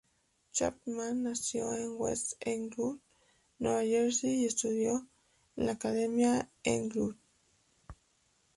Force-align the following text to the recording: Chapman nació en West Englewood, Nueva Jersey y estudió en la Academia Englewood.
Chapman 0.51 1.21
nació 1.21 1.75
en 1.75 1.93
West 1.95 2.31
Englewood, 2.39 2.97
Nueva 3.59 3.83
Jersey 3.83 4.41
y 4.41 4.45
estudió 4.47 5.07
en 5.55 5.67
la 5.67 5.73
Academia 5.73 6.49
Englewood. 6.63 7.17